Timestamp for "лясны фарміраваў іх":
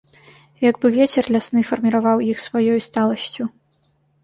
1.35-2.37